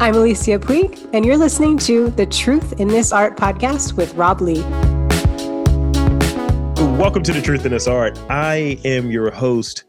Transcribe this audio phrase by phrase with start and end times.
[0.00, 4.40] I'm Alicia Puig, and you're listening to the Truth in This Art podcast with Rob
[4.40, 4.60] Lee.
[6.96, 8.16] Welcome to the Truth in This Art.
[8.30, 9.82] I am your host,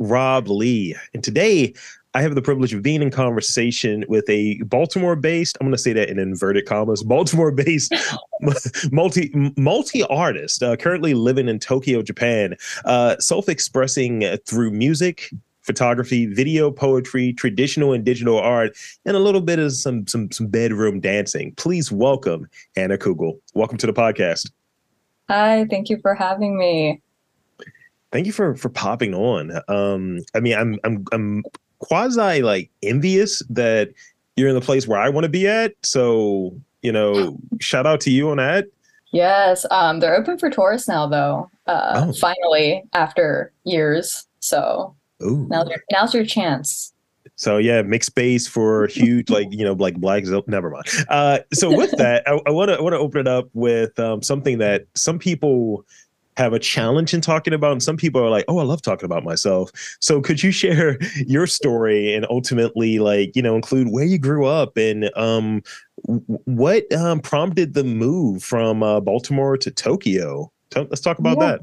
[0.00, 1.74] Rob Lee, and today
[2.12, 5.80] I have the privilege of being in conversation with a Baltimore based, I'm going to
[5.80, 7.94] say that in inverted commas, Baltimore based
[8.90, 15.30] multi multi artist, uh, currently living in Tokyo, Japan, uh, self expressing through music,
[15.62, 20.46] photography, video, poetry, traditional and digital art, and a little bit of some some some
[20.46, 21.54] bedroom dancing.
[21.56, 23.38] Please welcome Hannah Cugle.
[23.54, 24.50] Welcome to the podcast.
[25.28, 27.00] Hi, thank you for having me.
[28.10, 29.52] Thank you for for popping on.
[29.68, 31.44] Um, I mean, I'm I'm I'm
[31.78, 33.90] quasi like envious that
[34.36, 35.74] you're in the place where I want to be at.
[35.82, 38.66] So, you know, shout out to you on that.
[39.12, 39.66] Yes.
[39.70, 41.50] Um, they're open for tourists now though.
[41.66, 42.12] Uh, oh.
[42.14, 44.26] finally after years.
[44.40, 45.46] So Ooh.
[45.48, 46.92] now now's your chance.
[47.36, 50.24] So yeah, make space for huge, like you know, like black.
[50.46, 50.86] Never mind.
[51.08, 54.58] Uh, so with that, I want to want to open it up with um, something
[54.58, 55.84] that some people
[56.36, 59.04] have a challenge in talking about and some people are like oh i love talking
[59.04, 59.70] about myself
[60.00, 64.46] so could you share your story and ultimately like you know include where you grew
[64.46, 65.62] up and um
[66.04, 71.46] what um, prompted the move from uh, baltimore to tokyo let's talk about yeah.
[71.46, 71.60] that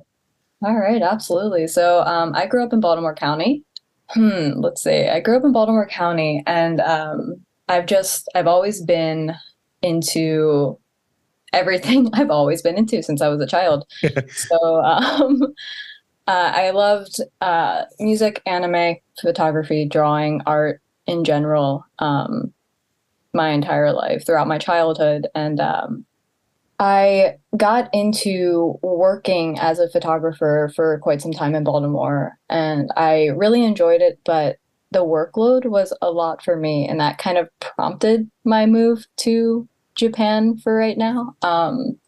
[0.64, 3.64] all right absolutely so um, i grew up in baltimore county
[4.10, 7.36] hmm let's see i grew up in baltimore county and um,
[7.68, 9.34] i've just i've always been
[9.82, 10.78] into
[11.54, 13.86] everything I've always been into since I was a child.
[14.30, 15.42] so um,
[16.28, 22.54] uh, I loved uh, music, anime, photography, drawing, art in general um,
[23.34, 25.28] my entire life throughout my childhood.
[25.36, 26.06] And um,
[26.80, 33.28] I got into working as a photographer for quite some time in Baltimore, and I
[33.36, 34.58] really enjoyed it, but
[34.92, 39.68] the workload was a lot for me, and that kind of prompted my move to
[39.96, 41.36] Japan for right now.
[41.42, 42.00] Um,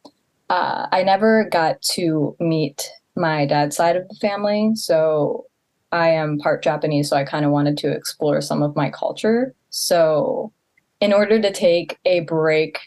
[0.50, 5.46] uh, I never got to meet my dad's side of the family, so
[5.92, 9.54] I am part Japanese, so I kind of wanted to explore some of my culture.
[9.70, 10.54] So,
[11.02, 12.80] in order to take a break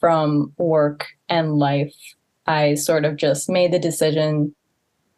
[0.00, 1.94] from work and life,
[2.46, 4.54] I sort of just made the decision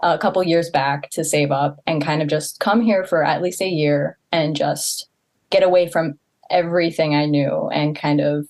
[0.03, 3.43] a couple years back to save up and kind of just come here for at
[3.43, 5.09] least a year and just
[5.51, 6.19] get away from
[6.51, 8.47] everything I knew and kind of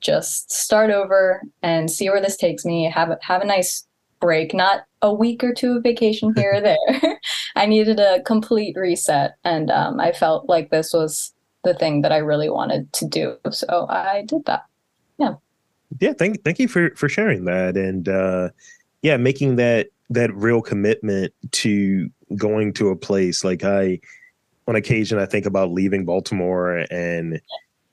[0.00, 2.90] just start over and see where this takes me.
[2.90, 3.86] Have a, have a nice
[4.20, 6.60] break, not a week or two of vacation here or
[7.00, 7.20] there.
[7.56, 11.32] I needed a complete reset, and um, I felt like this was
[11.64, 13.36] the thing that I really wanted to do.
[13.50, 14.66] So I did that.
[15.18, 15.34] Yeah.
[16.00, 16.12] Yeah.
[16.12, 18.50] Thank thank you for for sharing that, and uh,
[19.02, 24.00] yeah, making that that real commitment to going to a place like I.
[24.68, 27.40] On occasion, I think about leaving Baltimore and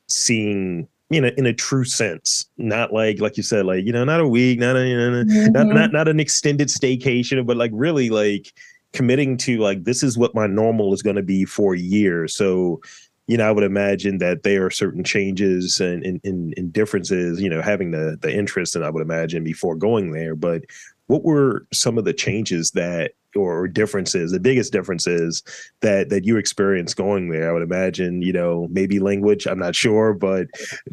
[0.08, 4.04] seeing you know, in a true sense, not like like you said, like you know,
[4.04, 5.52] not a week, not a you know, mm-hmm.
[5.52, 8.52] not not not an extended staycation, but like really like
[8.94, 12.28] committing to like this is what my normal is going to be for a year.
[12.28, 12.82] So,
[13.28, 17.50] you know, I would imagine that there are certain changes and in, in, differences, you
[17.50, 20.36] know, having the the interest, and I would imagine before going there.
[20.36, 20.64] But
[21.08, 25.42] what were some of the changes that or differences the biggest differences
[25.82, 29.76] that that you experienced going there i would imagine you know maybe language i'm not
[29.76, 30.46] sure but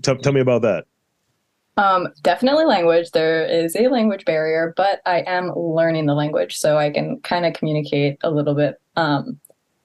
[0.02, 0.86] t- tell me about that
[1.76, 3.12] um, definitely language.
[3.12, 7.46] There is a language barrier, but I am learning the language, so I can kind
[7.46, 8.74] of communicate a little bit.
[8.96, 9.40] Um,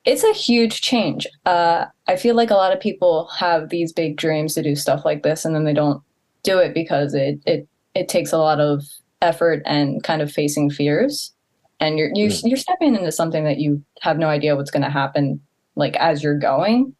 [0.06, 1.28] it's a huge change.
[1.46, 5.04] Uh, I feel like a lot of people have these big dreams to do stuff
[5.04, 6.02] like this, and then they don't
[6.44, 8.84] do it because it it it takes a lot of
[9.22, 11.34] effort and kind of facing fears
[11.80, 12.42] and you're you, mm.
[12.46, 15.40] you're stepping into something that you have no idea what's going to happen
[15.76, 16.96] like as you're going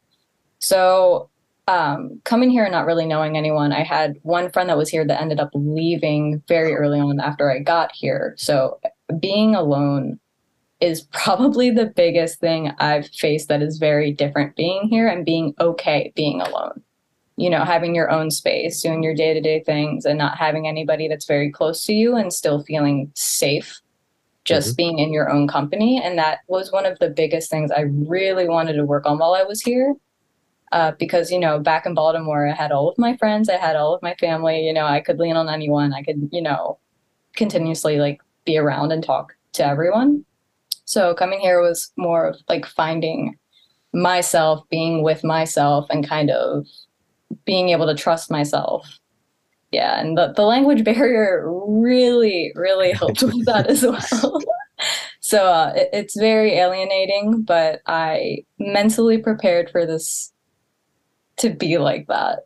[0.60, 1.30] so
[1.68, 5.06] um, coming here and not really knowing anyone i had one friend that was here
[5.06, 8.80] that ended up leaving very early on after i got here so
[9.20, 10.20] being alone
[10.82, 15.54] is probably the biggest thing i've faced that is very different being here and being
[15.60, 16.82] okay being alone
[17.38, 21.26] you know having your own space doing your day-to-day things and not having anybody that's
[21.26, 23.82] very close to you and still feeling safe
[24.46, 24.76] just mm-hmm.
[24.76, 26.00] being in your own company.
[26.02, 29.34] And that was one of the biggest things I really wanted to work on while
[29.34, 29.96] I was here.
[30.72, 33.76] Uh, because, you know, back in Baltimore, I had all of my friends, I had
[33.76, 36.80] all of my family, you know, I could lean on anyone, I could, you know,
[37.36, 40.26] continuously like be around and talk to everyone.
[40.86, 43.38] So coming here was more of like finding
[43.94, 46.66] myself, being with myself, and kind of
[47.46, 49.00] being able to trust myself
[49.72, 53.82] yeah and the, the language barrier really really helped with that as
[54.22, 54.40] well
[55.20, 60.32] so uh, it, it's very alienating but i mentally prepared for this
[61.38, 62.40] to be like that.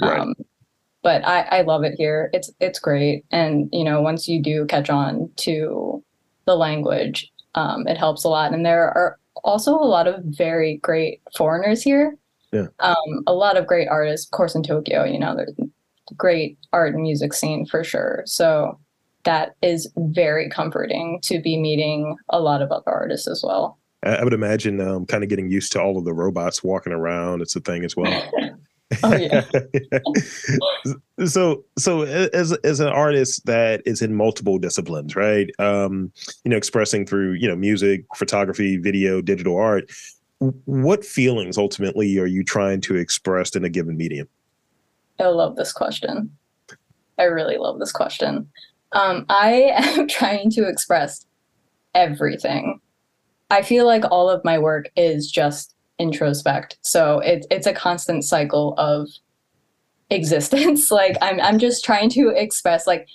[0.00, 0.20] Right.
[0.20, 0.34] Um,
[1.02, 2.30] but I, I love it here.
[2.32, 6.02] It's it's great, and you know once you do catch on to
[6.46, 8.52] the language, um, it helps a lot.
[8.52, 12.16] And there are also a lot of very great foreigners here.
[12.52, 12.68] Yeah.
[12.80, 15.04] Um, a lot of great artists, of course, in Tokyo.
[15.04, 15.54] You know, there's
[16.16, 18.22] great art and music scene for sure.
[18.26, 18.78] So
[19.24, 23.78] that is very comforting to be meeting a lot of other artists as well.
[24.02, 27.42] I, would imagine um, kind of getting used to all of the robots walking around.
[27.42, 28.30] It's a thing as well.
[29.02, 29.44] Oh, yeah.
[31.26, 35.50] so so as as an artist that is in multiple disciplines, right?
[35.58, 36.12] Um,
[36.44, 39.90] you know, expressing through, you know, music, photography, video, digital art,
[40.38, 44.28] what feelings ultimately are you trying to express in a given medium?
[45.18, 46.30] I love this question.
[47.18, 48.48] I really love this question.
[48.92, 51.26] Um, I am trying to express
[51.94, 52.80] everything.
[53.50, 56.76] I feel like all of my work is just introspect.
[56.82, 59.08] So it's it's a constant cycle of
[60.10, 60.90] existence.
[60.90, 63.08] like I'm I'm just trying to express like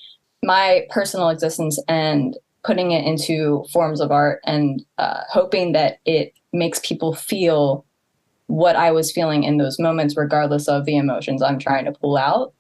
[0.44, 6.34] my personal existence and putting it into forms of art and uh, hoping that it
[6.54, 7.86] makes people feel
[8.48, 12.18] what I was feeling in those moments, regardless of the emotions I'm trying to pull
[12.18, 12.54] out.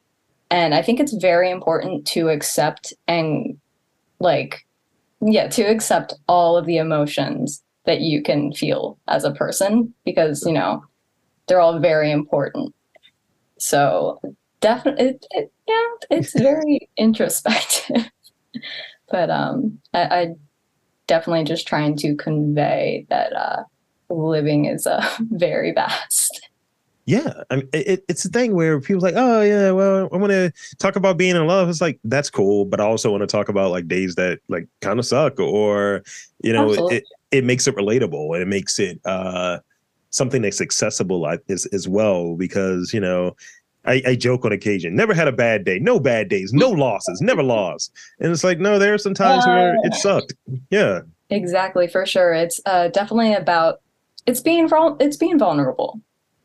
[0.49, 3.57] And I think it's very important to accept and
[4.19, 4.65] like,
[5.21, 10.43] yeah, to accept all of the emotions that you can feel as a person because,
[10.45, 10.83] you know,
[11.47, 12.73] they're all very important.
[13.57, 14.21] So
[14.59, 18.09] definitely, it, it, yeah, it's very introspective.
[19.11, 20.27] but um, I, I
[21.07, 23.63] definitely just trying to convey that uh,
[24.09, 26.47] living is uh, very vast.
[27.05, 30.31] Yeah, I mean, it, it's a thing where people's like, oh yeah, well, I want
[30.31, 31.67] to talk about being in love.
[31.67, 34.67] It's like that's cool, but I also want to talk about like days that like
[34.81, 36.03] kind of suck, or
[36.43, 36.89] you know.
[37.31, 39.59] It makes it relatable and it makes it uh
[40.09, 42.35] something that's accessible as as well.
[42.35, 43.35] Because you know,
[43.85, 47.21] I, I joke on occasion, never had a bad day, no bad days, no losses,
[47.21, 50.33] never lost, and it's like no, there are some times where it sucked.
[50.69, 51.01] Yeah,
[51.31, 52.33] Exactly, for sure.
[52.33, 53.81] It's uh, definitely about
[54.27, 54.69] it's being
[54.99, 55.99] it's being vulnerable.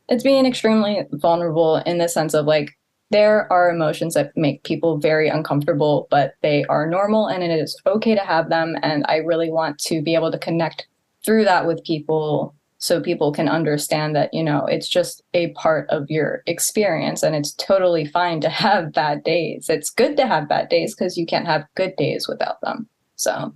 [0.09, 2.76] It's being extremely vulnerable in the sense of like
[3.11, 7.81] there are emotions that make people very uncomfortable, but they are normal and it is
[7.87, 8.77] okay to have them.
[8.83, 10.87] And I really want to be able to connect
[11.25, 15.89] through that with people so people can understand that, you know, it's just a part
[15.89, 19.69] of your experience and it's totally fine to have bad days.
[19.69, 22.89] It's good to have bad days because you can't have good days without them.
[23.17, 23.55] So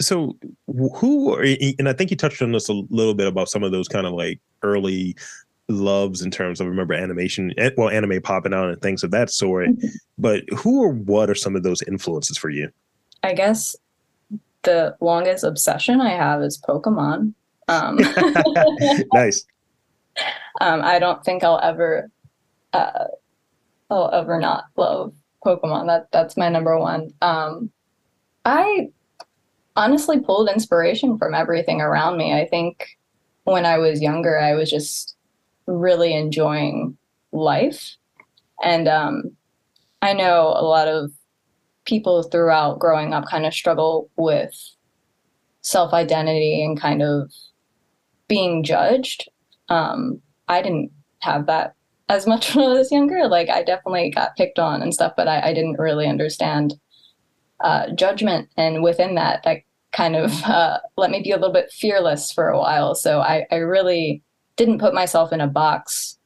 [0.00, 0.36] so
[0.66, 1.42] who are,
[1.78, 4.06] and I think you touched on this a little bit about some of those kind
[4.06, 5.16] of like early
[5.68, 9.30] loves in terms of remember animation eh, well anime popping out and things of that
[9.30, 9.70] sort
[10.18, 12.68] but who or what are some of those influences for you
[13.22, 13.74] I guess
[14.62, 17.34] the longest obsession I have is Pokemon.
[17.68, 17.98] Um,
[19.12, 19.46] nice
[20.60, 22.10] um, I don't think I'll ever,
[22.72, 23.06] uh,
[23.90, 25.14] I'll ever not love
[25.44, 25.86] Pokemon.
[25.86, 27.12] That that's my number one.
[27.22, 27.70] Um,
[28.44, 28.90] I
[29.76, 32.32] honestly pulled inspiration from everything around me.
[32.32, 32.86] I think
[33.44, 35.13] when I was younger, I was just
[35.66, 36.96] really enjoying
[37.32, 37.96] life,
[38.62, 39.36] and um,
[40.02, 41.12] I know a lot of
[41.84, 44.54] people throughout growing up kind of struggle with
[45.62, 47.32] self identity and kind of
[48.28, 49.28] being judged.
[49.68, 50.90] Um, I didn't
[51.20, 51.74] have that
[52.08, 53.26] as much when I was younger.
[53.26, 56.74] Like, I definitely got picked on and stuff, but I, I didn't really understand
[57.60, 58.48] uh, judgment.
[58.56, 59.58] And within that, that
[59.92, 62.94] kind of uh, let me be a little bit fearless for a while.
[62.94, 64.22] So I, I really
[64.56, 66.18] didn't put myself in a box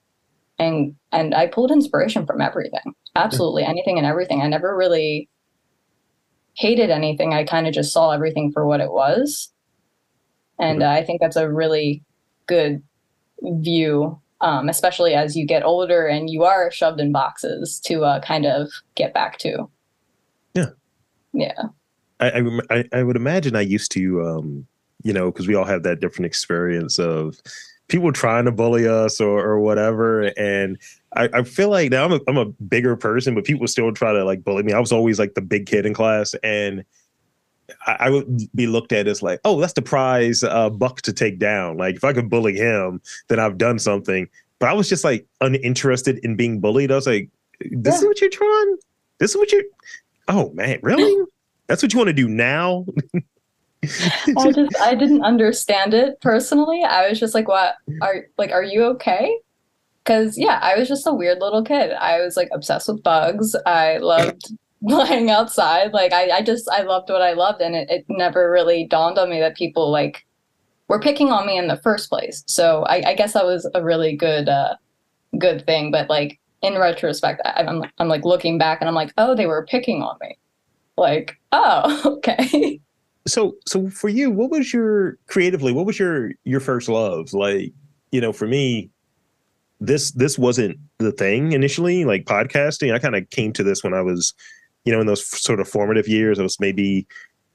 [0.59, 2.95] and and I pulled inspiration from everything.
[3.17, 4.43] Absolutely anything and everything.
[4.43, 5.29] I never really
[6.55, 7.33] hated anything.
[7.33, 9.53] I kind of just saw everything for what it was.
[10.59, 12.03] And uh, I think that's a really
[12.47, 12.83] good
[13.43, 18.21] view, um, especially as you get older and you are shoved in boxes to uh,
[18.21, 19.71] kind of get back to.
[20.55, 20.71] Yeah.
[21.33, 21.63] Yeah.
[22.21, 24.67] I, I I I would imagine I used to um
[25.05, 27.41] you know because we all have that different experience of
[27.89, 30.79] people trying to bully us or or whatever and
[31.15, 34.13] I, I feel like now I'm a, I'm a bigger person but people still try
[34.13, 34.73] to like bully me.
[34.73, 36.85] I was always like the big kid in class and
[37.87, 41.13] I, I would be looked at as like oh that's the prize uh, buck to
[41.13, 41.79] take down.
[41.79, 44.29] Like if I could bully him then I've done something.
[44.59, 46.93] But I was just like uninterested in being bullied.
[46.93, 47.31] I was like
[47.71, 48.77] this is what you're trying?
[49.19, 49.65] This is what you're
[50.29, 51.25] oh man really?
[51.69, 52.87] That's what you want to do now
[53.85, 56.83] I just I didn't understand it personally.
[56.85, 58.51] I was just like, "What are like?
[58.51, 59.39] Are you okay?"
[60.05, 61.93] Because yeah, I was just a weird little kid.
[61.93, 63.55] I was like obsessed with bugs.
[63.67, 64.53] I loved
[64.89, 65.93] playing outside.
[65.93, 69.19] Like I, I just I loved what I loved, and it, it never really dawned
[69.19, 70.27] on me that people like
[70.89, 72.43] were picking on me in the first place.
[72.47, 74.75] So I, I guess that was a really good uh,
[75.39, 79.13] good thing, but like in retrospect, I, I'm I'm like looking back and I'm like,
[79.19, 80.37] oh, they were picking on me.
[80.97, 82.81] Like, oh, okay.
[83.29, 87.33] So so for you, what was your creatively, what was your your first love?
[87.33, 87.73] Like,
[88.11, 88.91] you know, for me,
[89.81, 92.93] this this wasn't the thing initially, like podcasting.
[92.93, 94.35] I kind of came to this when I was,
[94.85, 96.39] you know, in those sort of formative years.
[96.39, 97.07] I was maybe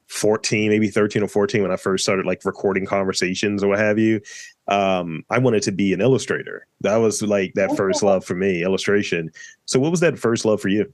[0.08, 3.98] 14, maybe 13 or 14 when I first started like recording conversations or what have
[3.98, 4.22] you.
[4.68, 6.68] Um, I wanted to be an illustrator.
[6.82, 9.32] That was like that first love for me, illustration.
[9.66, 10.92] So what was that first love for you?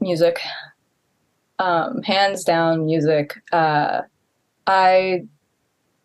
[0.00, 0.38] Music.
[1.58, 3.34] Um, hands down music.
[3.52, 4.02] Uh,
[4.66, 5.22] I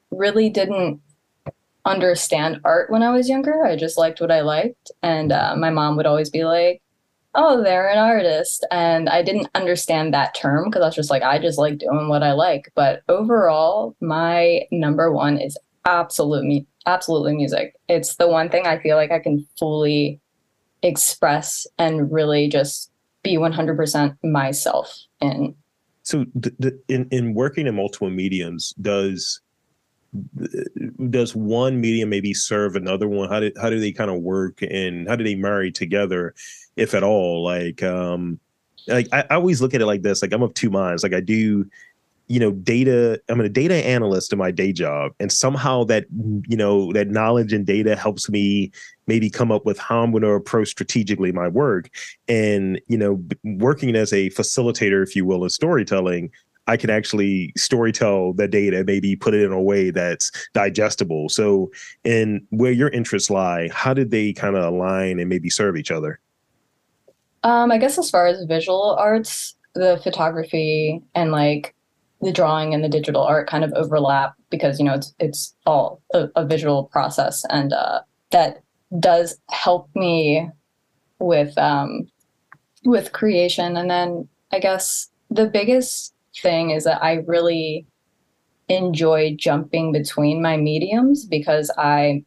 [0.10, 1.02] really didn't
[1.86, 3.66] understand art when I was younger.
[3.66, 4.92] I just liked what I liked.
[5.02, 6.82] And uh, my mom would always be like,
[7.36, 8.66] oh, they're an artist.
[8.72, 12.08] And I didn't understand that term because I was just like, I just like doing
[12.08, 12.72] what I like.
[12.76, 17.76] But overall, my number one is absolutely, absolutely music.
[17.90, 20.20] It's the one thing I feel like I can fully
[20.84, 22.92] express and really just
[23.24, 25.56] be 100% myself in.
[26.04, 29.40] So, the, the, in in working in multiple mediums, does
[31.10, 33.30] does one medium maybe serve another one?
[33.30, 36.36] How did how do they kind of work and how do they marry together?
[36.76, 37.44] if at all.
[37.44, 38.40] Like, um,
[38.88, 40.22] like I, I always look at it like this.
[40.22, 41.04] Like I'm of two minds.
[41.04, 41.70] Like I do,
[42.28, 43.22] you know, data.
[43.30, 46.06] I'm a data analyst in my day job, and somehow that
[46.48, 48.72] you know that knowledge and data helps me
[49.08, 51.90] maybe come up with how I'm going to approach strategically my work.
[52.28, 56.32] And you know, working as a facilitator, if you will, of storytelling,
[56.68, 61.30] I can actually storytell the data, maybe put it in a way that's digestible.
[61.30, 61.72] So,
[62.04, 65.92] in where your interests lie, how did they kind of align and maybe serve each
[65.92, 66.20] other?
[67.44, 71.76] Um, I guess as far as visual arts, the photography and like
[72.24, 76.02] the drawing and the digital art kind of overlap because you know it's it's all
[76.14, 78.02] a, a visual process and uh,
[78.32, 78.64] that
[79.00, 80.50] does help me
[81.20, 82.08] with um,
[82.86, 83.78] with creation.
[83.78, 87.88] And then I guess the biggest thing is that I really
[88.70, 92.24] enjoy jumping between my mediums because I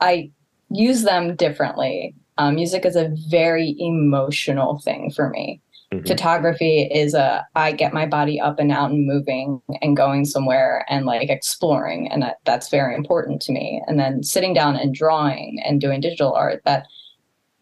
[0.00, 0.30] I
[0.70, 5.60] use them differently um, music is a very emotional thing for me.
[5.92, 6.06] Mm-hmm.
[6.06, 10.86] Photography is a I get my body up and out and moving and going somewhere
[10.88, 13.82] and like exploring, and that, that's very important to me.
[13.86, 16.86] And then sitting down and drawing and doing digital art that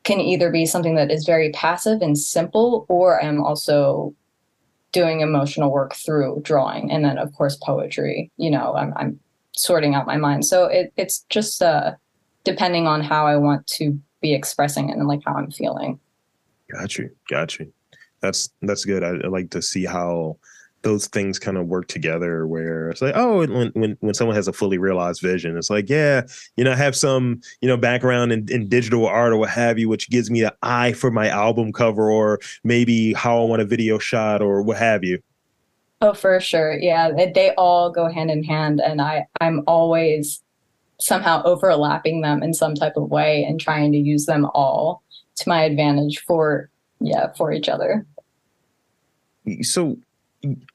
[0.04, 4.14] can either be something that is very passive and simple, or I'm also
[4.92, 8.30] doing emotional work through drawing, and then of course poetry.
[8.36, 9.18] You know, I'm, I'm
[9.56, 10.46] sorting out my mind.
[10.46, 11.94] So it, it's just uh,
[12.44, 15.98] depending on how I want to be expressing it and like how I'm feeling.
[16.70, 17.10] Got you.
[17.28, 17.72] Got you.
[18.20, 19.02] That's that's good.
[19.02, 20.36] I, I like to see how
[20.82, 24.48] those things kind of work together where it's like oh when, when when someone has
[24.48, 26.22] a fully realized vision it's like yeah
[26.56, 29.78] you know I have some you know background in, in digital art or what have
[29.78, 33.62] you which gives me an eye for my album cover or maybe how i want
[33.62, 35.22] a video shot or what have you
[36.00, 40.42] oh for sure yeah they, all go hand in hand and i i'm always
[40.98, 45.02] somehow overlapping them in some type of way and trying to use them all
[45.36, 46.69] to my advantage for
[47.00, 48.06] yeah for each other.
[49.62, 49.98] So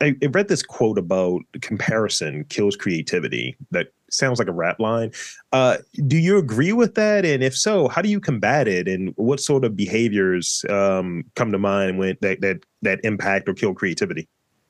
[0.01, 5.11] I, I read this quote about comparison kills creativity that sounds like a rap line.
[5.51, 5.77] Uh,
[6.07, 7.25] do you agree with that?
[7.25, 8.87] And if so how do you combat it?
[8.87, 13.53] And what sort of behaviors um, come to mind when that that that impact or
[13.53, 14.27] kill creativity?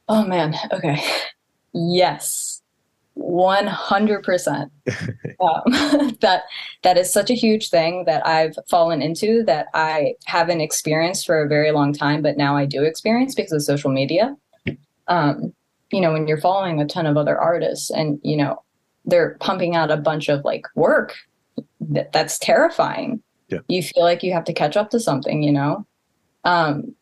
[0.07, 0.55] Oh man.
[0.71, 1.03] Okay.
[1.73, 2.61] Yes
[3.17, 4.69] 100%
[5.39, 5.61] um,
[6.21, 6.43] that
[6.83, 11.41] that is such a huge thing that i've fallen into that i haven't experienced for
[11.41, 14.35] a very long time but now i do experience because of social media.
[15.07, 15.53] Um,
[15.91, 18.61] you know when you're following a ton of other artists and you know
[19.05, 21.15] they're pumping out a bunch of like work
[21.79, 23.21] that, that's terrifying.
[23.49, 23.59] Yeah.
[23.67, 25.85] you feel like you have to catch up to something you know?
[26.43, 26.95] Um,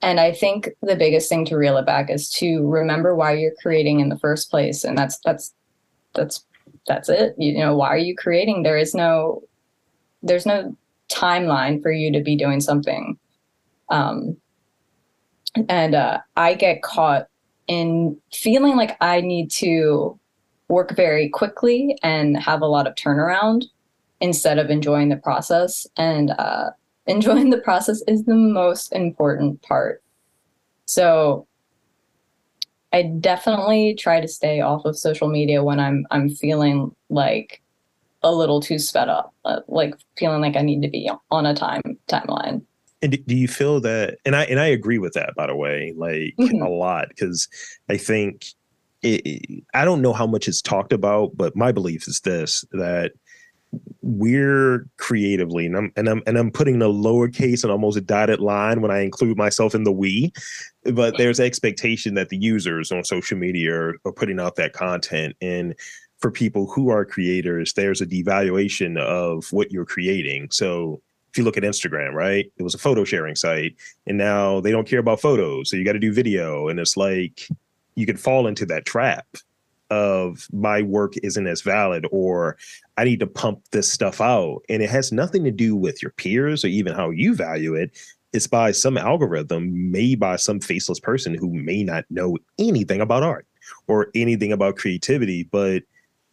[0.00, 3.54] and I think the biggest thing to reel it back is to remember why you're
[3.60, 4.84] creating in the first place.
[4.84, 5.54] And that's that's
[6.14, 6.44] that's
[6.86, 7.34] that's it.
[7.36, 8.62] You know, why are you creating?
[8.62, 9.42] There is no
[10.22, 10.76] there's no
[11.10, 13.18] timeline for you to be doing something.
[13.88, 14.36] Um
[15.68, 17.26] and uh I get caught
[17.66, 20.18] in feeling like I need to
[20.68, 23.64] work very quickly and have a lot of turnaround
[24.20, 25.88] instead of enjoying the process.
[25.96, 26.70] And uh
[27.08, 30.02] enjoying the process is the most important part.
[30.86, 31.46] So
[32.92, 37.60] I definitely try to stay off of social media when I'm I'm feeling like
[38.22, 41.54] a little too sped up, uh, like feeling like I need to be on a
[41.54, 42.62] time timeline.
[43.00, 44.18] And do you feel that?
[44.24, 46.62] And I and I agree with that, by the way, like mm-hmm.
[46.62, 47.48] a lot, because
[47.88, 48.46] I think
[49.02, 53.12] it, I don't know how much it's talked about, but my belief is this: that
[54.02, 58.40] we're creatively and I'm and I'm and I'm putting the lowercase and almost a dotted
[58.40, 60.32] line when I include myself in the we,
[60.84, 65.36] but there's expectation that the users on social media are, are putting out that content
[65.40, 65.74] and
[66.18, 70.50] for people who are creators, there's a devaluation of what you're creating.
[70.50, 72.50] So if you look at Instagram, right?
[72.56, 75.70] It was a photo sharing site and now they don't care about photos.
[75.70, 77.48] So you got to do video and it's like
[77.94, 79.26] you can fall into that trap
[79.90, 82.56] of my work isn't as valid or
[82.96, 84.62] I need to pump this stuff out.
[84.68, 87.98] And it has nothing to do with your peers or even how you value it.
[88.32, 93.22] It's by some algorithm made by some faceless person who may not know anything about
[93.22, 93.46] art
[93.86, 95.82] or anything about creativity, but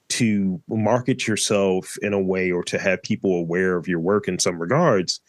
[0.10, 4.38] to market yourself in a way or to have people aware of your work in
[4.38, 5.22] some regards,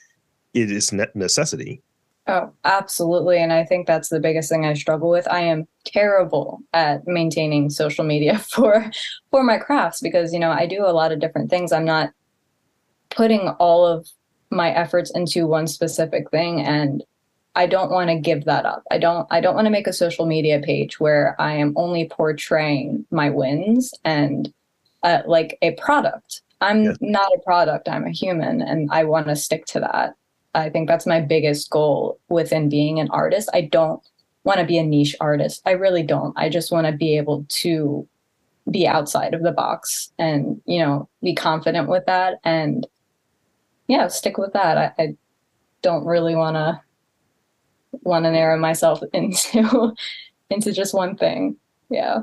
[0.55, 1.83] it is necessity.
[2.29, 3.39] Oh, absolutely.
[3.41, 5.29] And I think that's the biggest thing I struggle with.
[5.29, 8.91] I am terrible at maintaining social media for
[9.31, 11.73] for my crafts because, you know, I do a lot of different things.
[11.73, 12.11] I'm not
[13.11, 14.09] putting all of
[14.51, 17.03] my efforts into one specific thing and
[17.55, 18.83] I don't want to give that up.
[18.91, 22.09] I don't I don't want to make a social media page where I am only
[22.09, 24.53] portraying my wins and
[25.03, 26.43] uh, like a product.
[26.61, 26.97] I'm yes.
[27.01, 30.15] not a product, I'm a human and I want to stick to that.
[30.57, 33.51] I think that's my biggest goal within being an artist.
[33.53, 34.03] I don't
[34.45, 35.61] want to be a niche artist.
[35.67, 36.37] I really don't.
[36.39, 38.09] I just want to be able to
[38.71, 42.87] be outside of the box and, you know, be confident with that and
[43.87, 44.79] yeah, stick with that.
[44.79, 45.17] I, I
[45.83, 46.81] don't really want to
[48.03, 49.93] want to narrow myself into
[50.51, 51.57] into just one thing.
[51.91, 52.23] Yeah.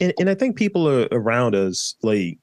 [0.00, 2.38] And, and I think people are around us, like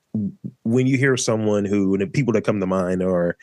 [0.64, 3.36] when you hear someone who, and people that come to mind are,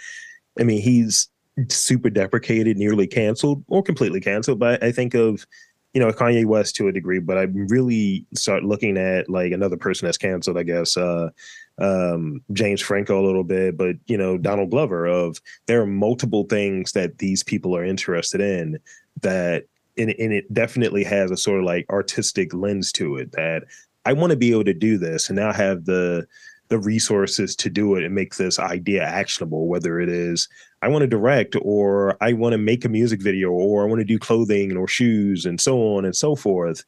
[0.59, 1.29] I mean, he's
[1.69, 4.59] super deprecated, nearly canceled, or completely canceled.
[4.59, 5.47] But I think of
[5.93, 9.77] you know Kanye West to a degree, but I really start looking at like another
[9.77, 10.59] person that's canceled.
[10.59, 11.31] I guess uh,
[11.79, 15.07] um, James Franco a little bit, but you know Donald Glover.
[15.07, 18.79] Of there are multiple things that these people are interested in
[19.23, 19.65] that.
[19.97, 23.63] And, and it definitely has a sort of like artistic lens to it that
[24.05, 26.27] I want to be able to do this and now have the
[26.69, 30.49] the resources to do it and make this idea actionable, whether it is
[30.83, 34.01] I want to direct or I want to make a music video or I want
[34.01, 36.85] to do clothing or shoes and so on and so forth.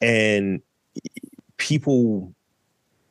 [0.00, 0.60] And
[1.56, 2.32] people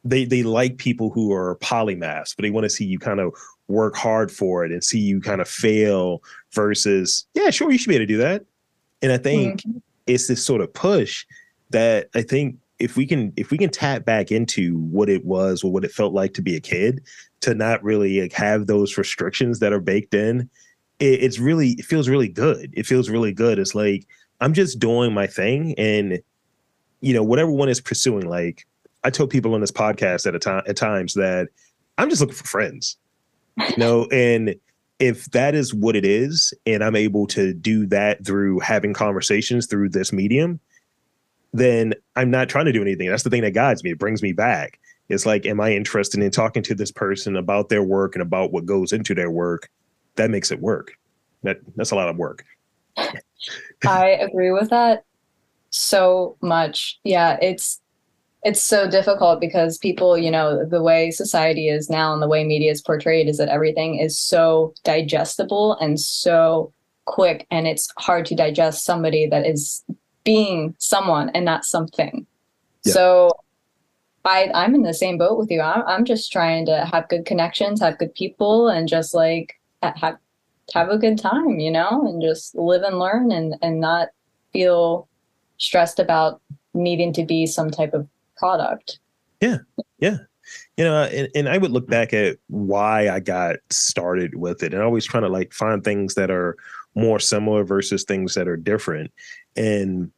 [0.04, 3.34] they they like people who are polymaths, but they want to see you kind of
[3.68, 7.90] work hard for it and see you kind of fail versus, yeah, sure, you should
[7.90, 8.46] be able to do that.
[9.02, 9.80] And I think mm-hmm.
[10.06, 11.26] it's this sort of push
[11.72, 15.64] that I think if we can if we can tap back into what it was
[15.64, 17.02] or what it felt like to be a kid
[17.42, 20.50] to not really like, have those restrictions that are baked in
[21.00, 22.74] it, it's really it feels really good.
[22.74, 23.60] It feels really good.
[23.60, 24.06] It's like
[24.42, 26.20] i'm just doing my thing and
[27.02, 28.66] you know whatever one is pursuing like
[29.04, 31.48] i told people on this podcast at a time at times that
[31.98, 32.98] i'm just looking for friends
[33.70, 34.56] you know and
[35.00, 39.68] if that is what it is and i'm able to do that through having conversations
[39.68, 40.60] through this medium
[41.58, 43.10] then I'm not trying to do anything.
[43.10, 43.92] That's the thing that guides me.
[43.92, 44.80] It brings me back.
[45.10, 48.52] It's like, am I interested in talking to this person about their work and about
[48.52, 49.70] what goes into their work?
[50.16, 50.98] That makes it work.
[51.44, 52.44] That that's a lot of work.
[53.86, 55.06] I agree with that
[55.70, 57.00] so much.
[57.04, 57.82] Yeah, it's
[58.44, 62.44] it's so difficult because people, you know, the way society is now and the way
[62.44, 66.72] media is portrayed is that everything is so digestible and so
[67.06, 69.84] quick and it's hard to digest somebody that is
[70.26, 72.28] being someone and not something.
[72.84, 72.94] Yeah.
[72.94, 73.32] So
[74.26, 75.62] I I'm in the same boat with you.
[75.62, 80.18] I'm I'm just trying to have good connections, have good people, and just like have
[80.74, 84.10] have a good time, you know, and just live and learn and and not
[84.52, 85.08] feel
[85.58, 86.42] stressed about
[86.74, 89.00] needing to be some type of product.
[89.42, 89.60] Yeah.
[90.00, 90.18] Yeah.
[90.78, 94.62] You know, uh, and, and I would look back at why I got started with
[94.62, 96.56] it and always trying to like find things that are
[96.94, 99.12] more similar versus things that are different.
[99.56, 100.12] And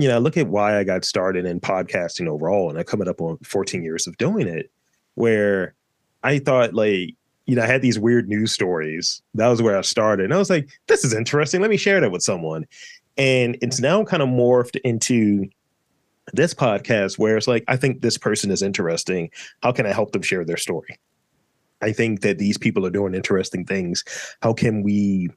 [0.00, 3.20] you know, look at why I got started in podcasting overall, and I coming up
[3.20, 4.70] on 14 years of doing it,
[5.14, 5.74] where
[6.22, 7.14] I thought like,
[7.46, 9.22] you know, I had these weird news stories.
[9.34, 10.24] That was where I started.
[10.24, 11.60] And I was like, this is interesting.
[11.62, 12.66] Let me share that with someone.
[13.16, 15.48] And it's now kind of morphed into
[16.34, 19.30] this podcast where it's like, I think this person is interesting.
[19.62, 20.98] How can I help them share their story?
[21.80, 24.04] I think that these people are doing interesting things.
[24.42, 25.30] How can we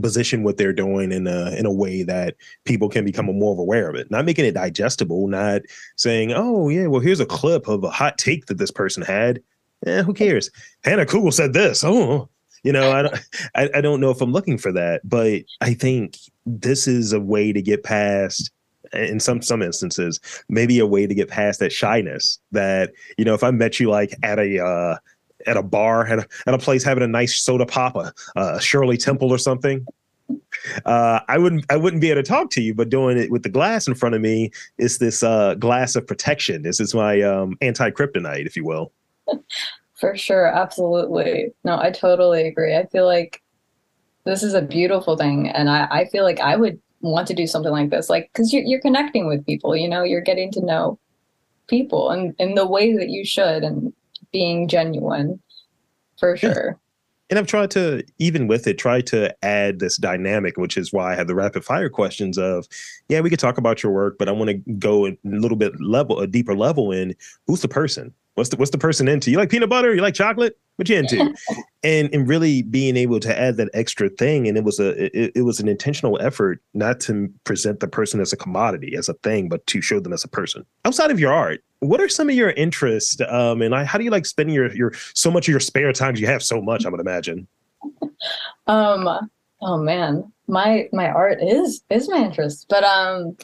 [0.00, 3.88] position what they're doing in a in a way that people can become more aware
[3.88, 4.10] of it.
[4.10, 5.62] Not making it digestible, not
[5.96, 9.40] saying, "Oh yeah, well here's a clip of a hot take that this person had."
[9.86, 10.50] Eh, who cares?
[10.82, 11.84] Hannah Cugle said this.
[11.84, 12.28] Oh,
[12.62, 13.14] you know, I don't,
[13.54, 17.20] I, I don't know if I'm looking for that, but I think this is a
[17.20, 18.50] way to get past
[18.92, 23.34] in some some instances maybe a way to get past that shyness that you know
[23.34, 24.96] if i met you like at a uh
[25.46, 28.60] at a bar at a, at a place having a nice soda pop, a, a
[28.60, 29.86] Shirley Temple or something.
[30.86, 33.42] Uh, I wouldn't I wouldn't be able to talk to you, but doing it with
[33.42, 36.62] the glass in front of me is this uh, glass of protection.
[36.62, 38.92] This is my um, anti kryptonite, if you will.
[39.94, 41.52] For sure, absolutely.
[41.64, 42.76] No, I totally agree.
[42.76, 43.42] I feel like
[44.24, 47.46] this is a beautiful thing, and I, I feel like I would want to do
[47.46, 49.76] something like this, like because you're you're connecting with people.
[49.76, 50.98] You know, you're getting to know
[51.66, 53.92] people and in the way that you should, and
[54.34, 55.40] being genuine,
[56.18, 56.78] for sure
[57.30, 61.12] and I've tried to even with it try to add this dynamic, which is why
[61.12, 62.68] I have the rapid fire questions of,
[63.08, 65.72] yeah, we could talk about your work, but I want to go a little bit
[65.80, 67.14] level, a deeper level in
[67.46, 68.12] who's the person.
[68.34, 69.30] What's the what's the person into?
[69.30, 69.94] You like peanut butter?
[69.94, 70.58] You like chocolate?
[70.76, 71.34] What you into?
[71.84, 75.32] and and really being able to add that extra thing, and it was a it,
[75.36, 79.14] it was an intentional effort not to present the person as a commodity, as a
[79.14, 80.66] thing, but to show them as a person.
[80.84, 83.20] Outside of your art, what are some of your interests?
[83.28, 85.92] Um, and I, how do you like spending your your so much of your spare
[85.92, 86.16] time?
[86.16, 87.46] You have so much, I would imagine.
[88.66, 89.28] Um.
[89.60, 93.36] Oh man, my my art is is my interest, but um,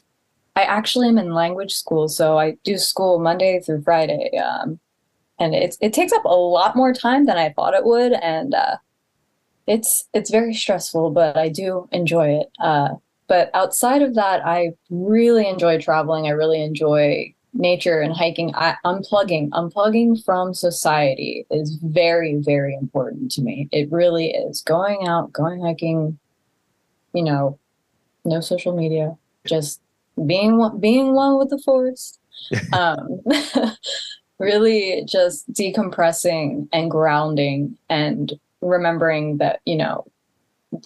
[0.56, 4.36] I actually am in language school, so I do school Monday through Friday.
[4.38, 4.80] Um,
[5.38, 8.54] and it's it takes up a lot more time than I thought it would, and
[8.54, 8.76] uh,
[9.66, 12.50] it's it's very stressful, but I do enjoy it.
[12.58, 12.90] Uh,
[13.26, 16.26] but outside of that, I really enjoy traveling.
[16.26, 18.52] I really enjoy nature and hiking.
[18.54, 23.68] I, unplugging, unplugging from society is very, very important to me.
[23.70, 24.62] It really is.
[24.62, 26.18] Going out, going hiking,
[27.12, 27.58] you know,
[28.24, 29.80] no social media, just
[30.26, 32.18] being one, being one with the forest.
[32.72, 33.20] um,
[34.40, 40.04] really just decompressing and grounding and remembering that you know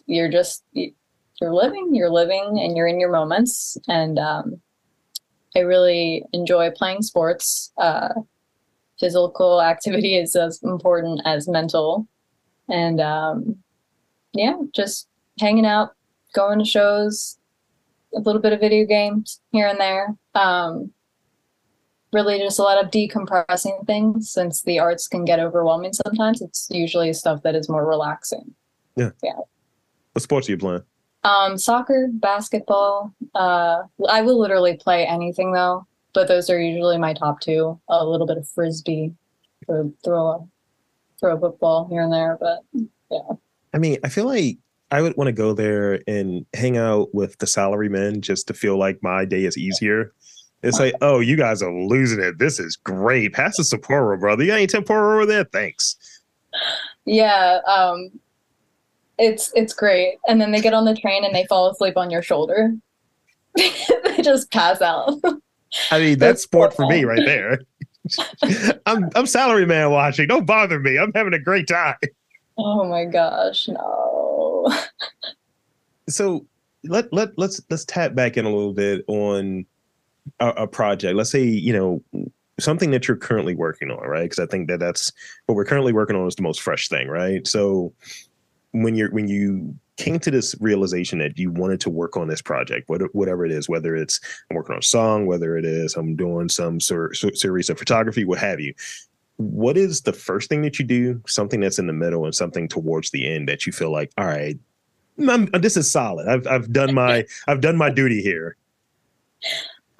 [0.07, 4.61] you're just you're living you're living and you're in your moments and um,
[5.57, 8.09] i really enjoy playing sports uh,
[8.99, 12.07] physical activity is as important as mental
[12.69, 13.57] and um,
[14.33, 15.91] yeah just hanging out
[16.35, 17.39] going to shows
[18.17, 20.91] a little bit of video games here and there um,
[22.15, 26.41] really just a lot of decompressing things since the arts can get overwhelming sometimes.
[26.41, 28.55] It's usually stuff that is more relaxing.
[28.97, 29.11] Yeah.
[29.23, 29.41] Yeah.
[30.13, 30.83] What sports are you playing?
[31.25, 33.13] Um, soccer, basketball.
[33.35, 37.81] Uh, I will literally play anything though, but those are usually my top two.
[37.89, 39.13] A little bit of frisbee,
[39.67, 40.47] throw a
[41.19, 42.61] throw a football here and there, but
[43.11, 43.37] yeah.
[43.73, 44.59] I mean, I feel like
[44.95, 48.55] I would want to go there and hang out with the salary men just to
[48.55, 50.13] feel like my day is easier.
[50.63, 52.39] It's like, oh, you guys are losing it.
[52.39, 53.33] This is great.
[53.33, 54.45] Pass the Sapporo, brother.
[54.45, 55.43] You got any tempura over there?
[55.43, 55.97] Thanks.
[57.07, 58.13] Yeah, um,
[59.19, 60.19] it's it's great.
[60.29, 62.73] And then they get on the train and they fall asleep on your shoulder.
[63.57, 65.13] they just pass out.
[65.91, 67.59] I mean, that's sport for me right there.
[68.87, 70.29] I'm I'm salary man watching.
[70.29, 70.99] Don't bother me.
[71.01, 71.97] I'm having a great time.
[72.57, 74.14] Oh my gosh, no.
[76.09, 76.47] so
[76.85, 79.67] let let let's let's tap back in a little bit on
[80.41, 82.03] a, a project, let's say, you know,
[82.59, 84.25] something that you're currently working on, right?
[84.25, 85.13] Because I think that that's
[85.47, 87.47] what we're currently working on is the most fresh thing, right?
[87.47, 87.93] So
[88.73, 92.43] when you're when you came to this realization that you wanted to work on this
[92.43, 96.17] project, whatever it is, whether it's I'm working on a song, whether it is I'm
[96.17, 98.75] doing some sort series of photography, what have you.
[99.37, 101.21] What is the first thing that you do?
[101.27, 104.27] Something that's in the middle and something towards the end that you feel like, all
[104.27, 104.59] right,
[105.29, 106.29] I'm, this is solid.
[106.29, 108.57] I've I've done my I've done my duty here.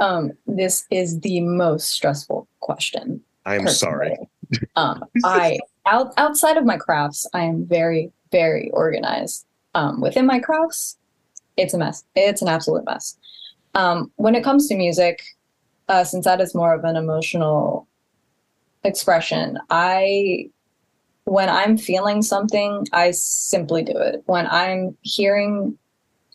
[0.01, 3.23] Um, this is the most stressful question.
[3.47, 4.17] I'm sorry.
[4.77, 9.47] um, I out, outside of my crafts, I am very, very organized.
[9.75, 10.97] Um, within my crafts,
[11.57, 12.05] it's a mess.
[12.15, 13.17] It's an absolute mess.
[13.75, 15.23] Um, when it comes to music,
[15.89, 17.87] uh, since that is more of an emotional
[18.85, 20.51] expression, I
[21.25, 24.23] when I'm feeling something, I simply do it.
[24.27, 25.79] When I'm hearing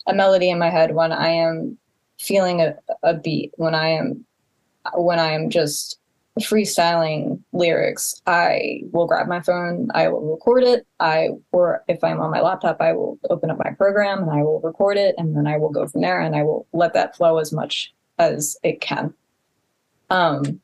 [0.08, 1.78] a melody in my head, when I am
[2.20, 4.26] feeling a, a beat when i am
[4.96, 6.00] when i am just
[6.40, 10.86] freestyling lyrics i will grab my phone i will record it.
[11.00, 14.44] I or if i'm on my laptop i will open up my program and i
[14.44, 17.16] will record it and then i will go from there and i will let that
[17.16, 19.14] flow as much as it can.
[20.10, 20.62] Um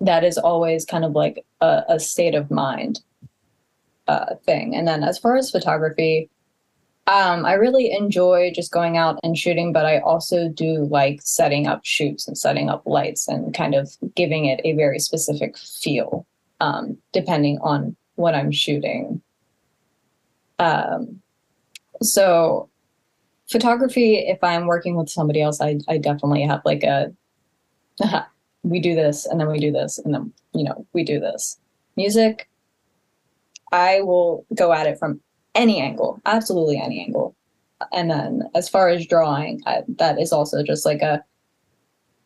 [0.00, 3.00] that is always kind of like a, a state of mind
[4.08, 6.28] uh, thing and then as far as photography
[7.08, 11.68] um, I really enjoy just going out and shooting, but I also do like setting
[11.68, 16.26] up shoots and setting up lights and kind of giving it a very specific feel,
[16.58, 19.22] um, depending on what I'm shooting.
[20.58, 21.20] Um,
[22.02, 22.68] so,
[23.48, 27.12] photography, if I'm working with somebody else, I, I definitely have like a
[28.62, 31.58] we do this and then we do this and then, you know, we do this.
[31.96, 32.48] Music,
[33.72, 35.20] I will go at it from
[35.54, 37.34] any angle, absolutely any angle.
[37.92, 41.22] And then as far as drawing, I, that is also just like a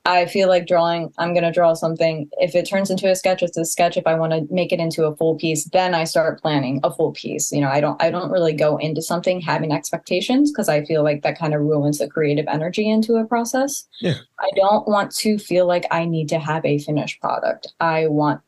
[0.07, 2.29] I feel like drawing, I'm going to draw something.
[2.39, 3.99] If it turns into a sketch, it's a sketch.
[3.99, 6.91] If I want to make it into a full piece, then I start planning a
[6.91, 7.53] full piece.
[7.53, 11.05] You know, I don't I don't really go into something having expectations because I feel
[11.05, 13.87] like that kind of ruins the creative energy into a process.
[14.01, 14.15] Yeah.
[14.39, 17.69] I don't want to feel like I need to have a finished product.
[17.79, 18.41] I want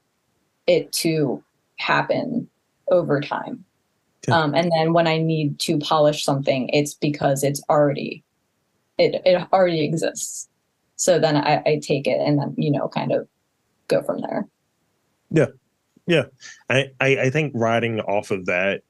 [0.67, 1.45] it to
[1.77, 2.49] happen
[2.91, 3.63] over time.
[4.27, 4.39] Yeah.
[4.39, 8.25] Um, and then when I need to polish something, it's because it's already
[8.97, 10.49] it it already exists
[11.03, 13.27] so then I, I take it and then you know kind of
[13.89, 14.47] go from there
[15.31, 15.47] Yeah.
[16.07, 16.25] Yeah.
[16.69, 18.83] I, I I think riding off of that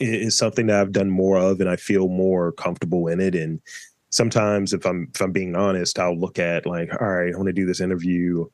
[0.00, 3.34] is something that I've done more of, and I feel more comfortable in it.
[3.34, 3.60] And
[4.10, 7.48] sometimes, if I'm if I'm being honest, I'll look at like, all right, I want
[7.48, 8.46] to do this interview.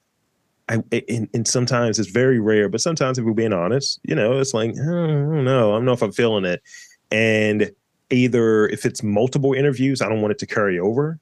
[0.69, 4.39] I and, and sometimes it's very rare, but sometimes if we're being honest, you know,
[4.39, 6.63] it's like hmm, I don't know, I don't know if I'm feeling it.
[7.11, 7.71] And
[8.11, 11.19] either if it's multiple interviews, I don't want it to carry over.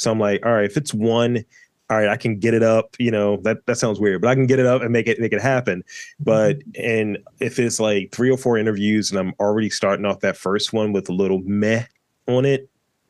[0.00, 1.44] So I'm like, all right, if it's one,
[1.90, 2.96] all right, I can get it up.
[2.98, 5.20] You know, that that sounds weird, but I can get it up and make it
[5.20, 5.84] make it happen.
[6.18, 6.90] But mm-hmm.
[6.90, 10.72] and if it's like three or four interviews and I'm already starting off that first
[10.72, 11.84] one with a little meh
[12.26, 12.68] on it,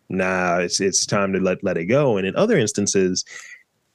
[0.09, 2.17] nah, it's it's time to let let it go.
[2.17, 3.25] And in other instances,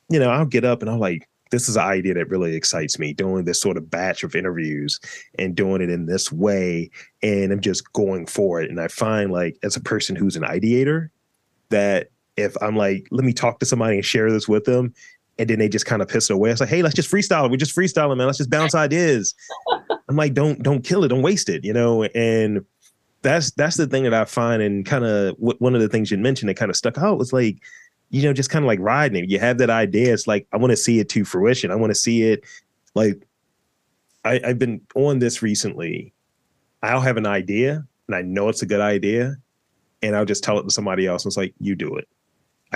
[0.10, 2.97] you know, I'll get up and I'm like, this is an idea that really excites
[2.97, 4.99] me, doing this sort of batch of interviews
[5.39, 6.89] and doing it in this way.
[7.23, 8.69] And I'm just going for it.
[8.69, 11.10] And I find like as a person who's an ideator,
[11.69, 14.93] that if I'm like, let me talk to somebody and share this with them,
[15.38, 16.52] and then they just kind of piss it away.
[16.52, 17.52] It's like, hey, let's just freestyle it.
[17.52, 18.28] We're just freestyling, man.
[18.28, 19.36] Let's just bounce ideas.
[20.10, 22.04] I'm like, don't don't kill it, don't waste it, you know.
[22.04, 22.65] And
[23.21, 26.17] that's that's the thing that I find, and kind of one of the things you
[26.17, 27.58] mentioned that kind of stuck out was like,
[28.10, 29.30] you know, just kind of like riding it.
[29.30, 30.13] You have that idea.
[30.13, 31.71] It's like I want to see it to fruition.
[31.71, 32.43] I want to see it.
[32.93, 33.28] Like,
[34.24, 36.13] I, I've been on this recently.
[36.84, 39.36] I'll have an idea, and I know it's a good idea,
[40.02, 41.26] and I'll just tell it to somebody else.
[41.26, 42.08] And it's like, you do it.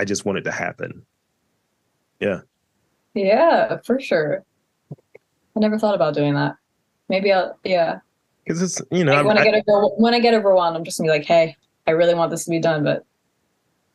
[0.00, 1.04] I just want it to happen.
[2.20, 2.40] yeah
[3.14, 4.42] Yeah, for sure
[5.56, 6.54] i never thought about doing that
[7.08, 7.98] maybe i'll yeah
[8.44, 10.84] Because it's you know like when I, I- get over when i get overwhelmed i'm
[10.84, 13.04] just gonna be like hey i really want this to be done but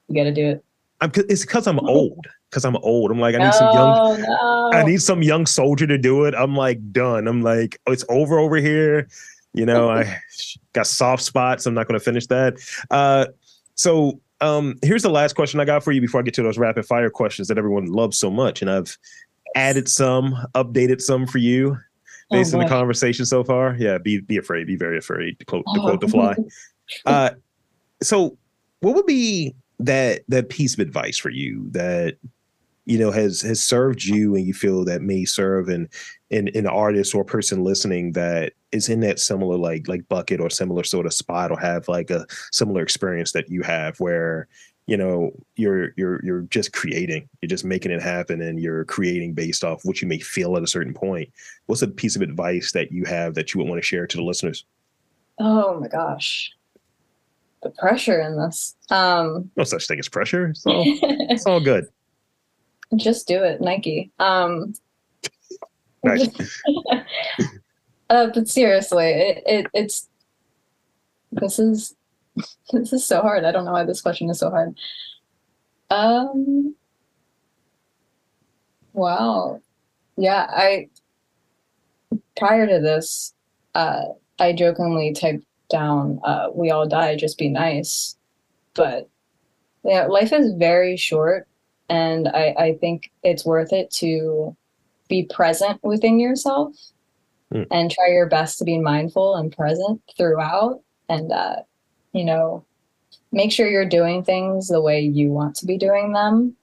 [0.07, 0.63] you gotta do it
[1.01, 2.25] I'm, it's because I'm old.
[2.49, 3.11] Because I'm old.
[3.11, 3.91] I'm like I need some young.
[3.93, 4.69] no, no.
[4.73, 6.33] I need some young soldier to do it.
[6.33, 7.27] I'm like done.
[7.27, 9.09] I'm like oh, it's over over here.
[9.53, 10.21] You know I
[10.73, 11.65] got soft spots.
[11.65, 12.53] I'm not going to finish that.
[12.89, 13.25] Uh,
[13.75, 16.57] so um, here's the last question I got for you before I get to those
[16.57, 18.97] rapid fire questions that everyone loves so much, and I've
[19.55, 21.77] added some, updated some for you
[22.31, 23.75] Oh, based on the conversation so far.
[23.77, 24.65] Yeah, be be afraid.
[24.67, 25.37] Be very afraid.
[25.39, 25.83] To quote, to Oh.
[25.83, 26.35] quote the fly.
[27.07, 27.31] Uh,
[28.03, 28.37] so
[28.81, 32.17] what would be that that piece of advice for you that
[32.85, 35.89] you know has has served you and you feel that may serve an
[36.29, 40.49] an, an artist or person listening that is in that similar like like bucket or
[40.49, 44.47] similar sort of spot or have like a similar experience that you have where
[44.85, 47.27] you know you're you're you're just creating.
[47.41, 50.63] You're just making it happen and you're creating based off what you may feel at
[50.63, 51.29] a certain point.
[51.65, 54.17] What's a piece of advice that you have that you would want to share to
[54.17, 54.65] the listeners?
[55.39, 56.51] Oh my gosh.
[57.63, 58.75] The pressure in this.
[58.91, 60.47] Um no such thing as pressure.
[60.47, 60.83] It's all,
[61.31, 61.87] it's all good.
[62.95, 64.11] Just do it nike.
[64.19, 64.73] Um
[66.03, 66.29] Nice.
[68.09, 70.09] uh, but seriously it, it it's
[71.31, 71.95] this is
[72.71, 73.45] this is so hard.
[73.45, 74.75] I don't know why this question is so hard.
[75.89, 76.75] Um
[78.93, 79.61] wow.
[80.17, 80.89] Yeah i
[82.37, 83.33] prior to this
[83.75, 84.03] uh
[84.39, 88.17] i jokingly typed down uh we all die just be nice.
[88.73, 89.09] But
[89.83, 91.47] yeah life is very short
[91.89, 94.55] and i i think it's worth it to
[95.07, 96.73] be present within yourself
[97.53, 97.67] Mm.
[97.69, 101.57] and try your best to be mindful and present throughout and uh
[102.11, 102.65] you know
[103.31, 106.55] make sure you're doing things the way you want to be doing them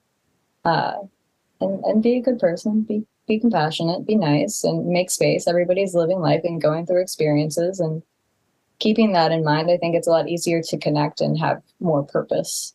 [0.65, 0.95] uh
[1.63, 2.83] and, and be a good person.
[2.83, 5.47] Be be compassionate be nice and make space.
[5.47, 8.03] Everybody's living life and going through experiences and
[8.81, 9.71] keeping that in mind.
[9.71, 12.75] I think it's a lot easier to connect and have more purpose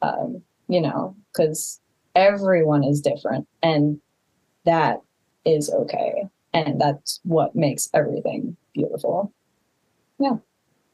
[0.00, 1.80] um you know because
[2.14, 4.00] everyone is different and
[4.64, 5.00] that
[5.44, 9.32] is okay and that's what makes everything beautiful.
[10.18, 10.36] Yeah.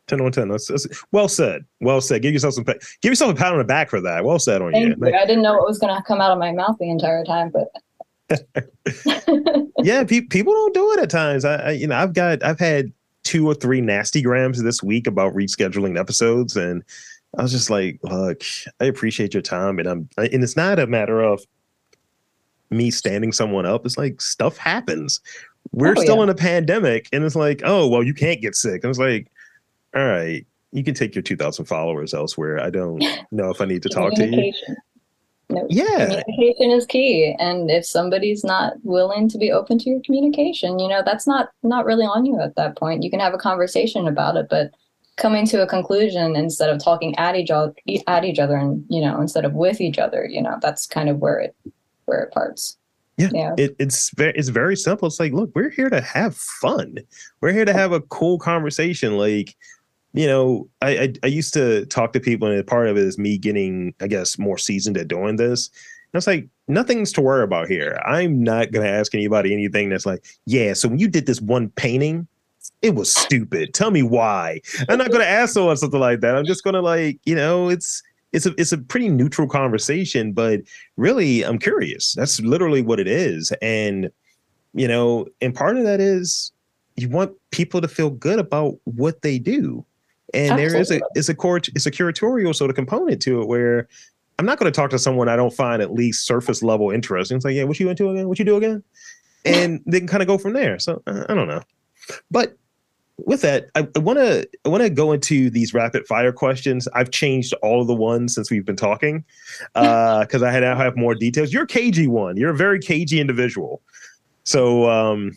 [0.07, 1.65] 10 on 10 that's, that's well said.
[1.81, 2.21] Well said.
[2.21, 4.25] Give yourself some give yourself a pat on the back for that.
[4.25, 5.07] Well said on Thank you.
[5.07, 5.15] You.
[5.15, 7.51] I didn't know what was going to come out of my mouth the entire time,
[7.51, 7.69] but
[9.79, 11.45] yeah pe- people don't do it at times.
[11.45, 12.91] I, I you know i've got i've had
[13.23, 16.83] two or three nasty grams this week about rescheduling episodes and
[17.39, 18.43] i was just like look
[18.81, 21.45] i appreciate your time and i'm and it's not a matter of
[22.75, 25.21] me standing someone up it's like stuff happens.
[25.73, 26.25] We're Oh, still yeah.
[26.25, 28.85] in a pandemic and it's like oh well you can't get sick.
[28.85, 29.31] I was like
[29.95, 32.61] all right you can take your 2000 followers elsewhere.
[32.61, 34.53] I don't know if i need to talk to you.
[35.51, 36.07] No, yeah.
[36.23, 40.89] communication is key and if somebody's not willing to be open to your communication you
[40.89, 43.03] know that's not not really on you at that point.
[43.03, 44.71] You can have a conversation about it but
[45.17, 47.73] coming to a conclusion instead of talking at each other
[48.09, 51.09] at each other and you know instead of with each other you know that's kind
[51.09, 51.55] of where it
[52.07, 52.77] where it parts.
[53.17, 53.29] Yeah.
[53.33, 53.55] yeah.
[53.57, 55.07] it, it's very it's very simple.
[55.07, 56.99] It's like look we're here to have fun.
[57.41, 59.17] We're here to have a cool conversation.
[59.17, 59.55] Like
[60.13, 63.19] you know I, I i used to talk to people and part of it is
[63.19, 65.71] me getting i guess more seasoned at doing this.
[66.13, 68.01] And it's like nothing's to worry about here.
[68.05, 71.41] I'm not going to ask anybody anything that's like yeah so when you did this
[71.41, 72.27] one painting
[72.81, 73.75] it was stupid.
[73.75, 74.61] Tell me why.
[74.89, 76.35] I'm not going to ask someone something like that.
[76.35, 78.03] I'm just going to like you know it's
[78.35, 80.61] it's a it's a pretty neutral conversation but
[80.97, 82.13] really i'm curious.
[82.15, 83.53] That's literally what it is.
[83.63, 84.11] And
[84.75, 86.53] you know and part of that is
[86.97, 89.85] you want people to feel good about what they do.
[90.35, 91.09] And there is a Absolutely.
[91.15, 93.89] it's a court it's a curatorial sort of component to it where
[94.39, 97.37] i'm not going to talk to someone i don't find at least surface level interesting.
[97.37, 98.29] It's like yeah what you into again?
[98.29, 98.83] What you do again?
[99.45, 100.79] And they can kind of go from there.
[100.81, 101.63] So i don't know.
[102.31, 102.57] But
[103.19, 106.89] with that, I want to I want to go into these rapid fire questions.
[106.95, 109.25] I've changed all of the ones since we've been talking
[109.75, 111.53] because I had now have more details.
[111.53, 112.37] You're a cagey one.
[112.37, 113.83] You're a very cagey individual.
[114.43, 115.37] So um,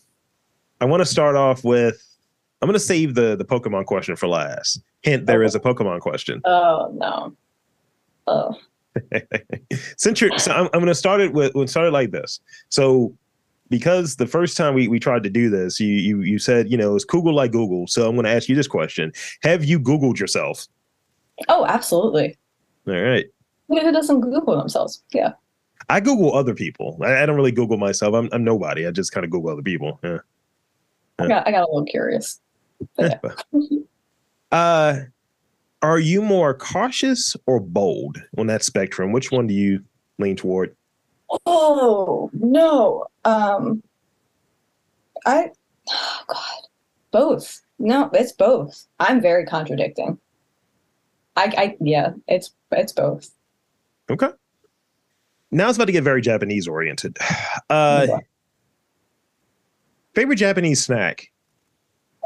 [0.81, 2.03] I want to start off with
[2.61, 4.81] I'm going to save the the Pokemon question for last.
[5.03, 6.41] Hint: there is a Pokemon question.
[6.45, 7.35] oh no
[8.25, 8.55] oh
[9.97, 12.39] Since you're, so I'm, I'm going to start it with we'll start it like this.
[12.69, 13.13] So
[13.69, 16.77] because the first time we, we tried to do this, you you you said you
[16.77, 17.87] know is Google like Google.
[17.87, 19.11] So I'm going to ask you this question:
[19.43, 20.67] Have you Googled yourself?
[21.49, 22.35] oh absolutely
[22.87, 23.27] All right.
[23.67, 25.33] who who doesn't google themselves yeah
[25.87, 26.97] I Google other people.
[27.03, 28.15] I, I don't really Google myself.
[28.15, 28.87] I'm, I'm nobody.
[28.87, 29.99] I just kind of Google other people.
[30.03, 30.17] Yeah.
[31.19, 32.41] I got, I got a little curious
[32.99, 33.19] yeah.
[34.49, 35.01] Uh,
[35.81, 39.11] are you more cautious or bold on that spectrum?
[39.11, 39.83] Which one do you
[40.19, 40.73] lean toward?
[41.45, 43.07] Oh no.
[43.27, 43.83] Um
[45.25, 45.51] I
[45.89, 46.67] oh god.
[47.11, 47.61] Both.
[47.79, 48.87] No, it's both.
[48.99, 50.17] I'm very contradicting.
[51.35, 53.29] I I yeah, it's it's both.
[54.09, 54.29] Okay.
[55.51, 57.17] Now it's about to get very Japanese oriented.
[57.69, 58.07] Uh,
[60.13, 61.29] favorite Japanese snack?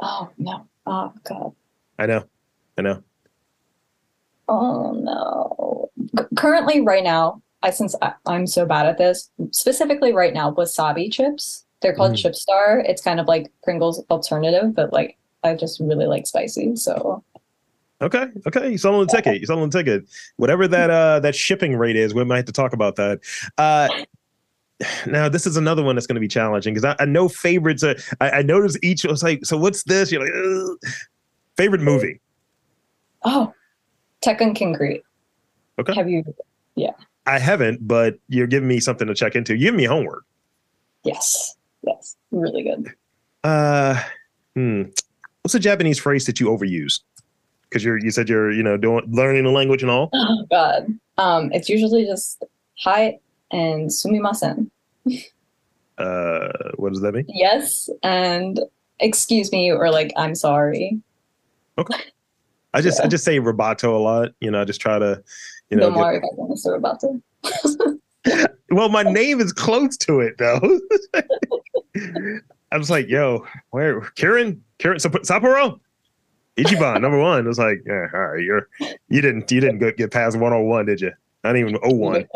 [0.03, 0.67] Oh no.
[0.85, 1.53] Oh god.
[1.97, 2.23] I know.
[2.77, 3.03] I know.
[4.47, 5.89] Oh no.
[6.17, 10.51] C- currently right now, I since I, I'm so bad at this, specifically right now,
[10.51, 11.65] wasabi chips.
[11.81, 12.17] They're called Mm.
[12.17, 12.79] Chip Star.
[12.79, 16.75] It's kind of like Pringles alternative, but like I just really like spicy.
[16.75, 17.23] So
[18.01, 18.27] Okay.
[18.47, 18.71] Okay.
[18.71, 19.39] You selling the ticket.
[19.41, 20.05] You selling the ticket.
[20.37, 23.19] Whatever that uh that shipping rate is, we might have to talk about that.
[23.57, 23.87] Uh
[25.05, 27.83] now this is another one that's going to be challenging because I, I know favorites.
[27.83, 30.11] Are, I, I noticed each was like, so what's this?
[30.11, 30.93] You're like, Ugh.
[31.57, 32.19] favorite movie.
[33.23, 33.53] oh
[34.23, 35.01] Tekkonkinkreet.
[35.79, 35.93] Okay.
[35.93, 36.23] Have you
[37.25, 39.55] I haven't, but you're giving me something to check into.
[39.55, 40.25] You give me homework.
[41.03, 41.55] Yes.
[41.83, 42.15] Yes.
[42.31, 42.93] Really good.
[43.43, 44.01] Uh,
[44.55, 44.83] hmm.
[45.41, 46.99] What's a Japanese phrase that you overuse?
[47.63, 50.09] Because you're you said you're you know doing learning the language and all.
[50.13, 50.87] Oh God.
[51.17, 52.43] Um, it's usually just
[52.79, 53.19] hi
[53.51, 54.69] and sumimasen.
[55.97, 57.25] Uh, what does that mean?
[57.27, 58.59] Yes and
[58.99, 60.99] excuse me or like I'm sorry.
[61.77, 61.99] Okay.
[62.73, 64.29] I just I just say robato a lot.
[64.39, 65.21] You know, I just try to,
[65.71, 65.89] you know.
[65.89, 68.49] no get- more about to.
[68.69, 70.79] well, my name is close to it though.
[72.71, 74.59] I was like, yo, where Kirin?
[74.79, 75.79] Kirin Sap- Sapporo?
[76.57, 77.39] Ichiban, number one.
[77.45, 78.67] It was like, yeah, all right, you're
[79.07, 81.11] you didn't you didn't get, get past 101, did you?
[81.43, 82.27] Not even 01.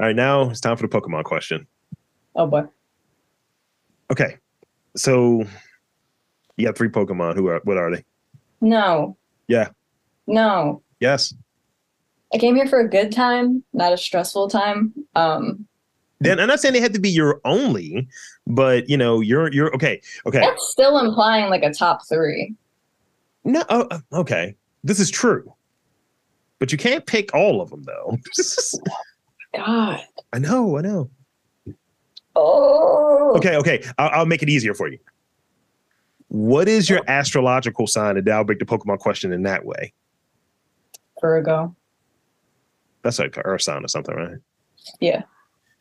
[0.00, 1.66] All right, now it's time for the Pokemon question.
[2.36, 2.64] Oh boy.
[4.10, 4.36] Okay.
[4.96, 5.44] So
[6.56, 7.34] you got three Pokemon.
[7.34, 8.04] Who are what are they?
[8.60, 9.16] No.
[9.48, 9.68] Yeah.
[10.26, 10.82] No.
[11.00, 11.34] Yes.
[12.32, 14.92] I came here for a good time, not a stressful time.
[15.14, 15.66] Um,
[16.20, 18.06] Then I'm not saying they had to be your only,
[18.46, 20.00] but you know, you're you're okay.
[20.26, 20.40] Okay.
[20.40, 22.54] that's still implying like a top three.
[23.44, 24.54] No, oh, uh, okay.
[24.84, 25.54] This is true.
[26.58, 28.18] But you can't pick all of them though.
[29.54, 30.00] God.
[30.32, 31.10] I know, I know.
[32.36, 33.32] Oh.
[33.36, 33.82] Okay, okay.
[33.96, 34.98] I'll, I'll make it easier for you.
[36.28, 38.16] What is your astrological sign?
[38.16, 39.92] And I'll break the Pokemon question in that way.
[41.20, 41.74] Virgo.
[43.02, 44.38] That's like Earth sign or something, right?
[45.00, 45.22] Yeah.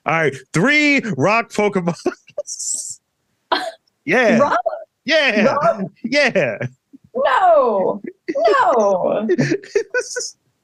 [0.05, 1.97] All right, three rock Pokemon.
[4.05, 4.57] yeah, Rock?
[5.05, 5.81] yeah, Rock?
[6.03, 6.57] yeah.
[7.13, 8.01] No.
[8.29, 9.27] No.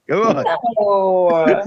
[0.07, 0.45] Come on.
[0.77, 1.63] No.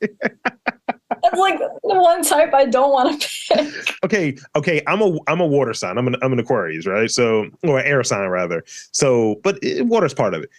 [0.00, 3.74] That's like the one type I don't want to pick.
[4.04, 4.82] Okay, okay.
[4.86, 5.98] I'm a I'm a water sign.
[5.98, 7.10] I'm an I'm an Aquarius, right?
[7.10, 8.64] So or air sign rather.
[8.92, 10.50] So, but it, water's part of it.